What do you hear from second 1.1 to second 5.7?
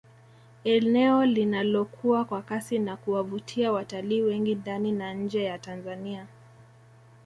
linalokua kwa kasi na kuwavutia watalii wengi ndani na nje ya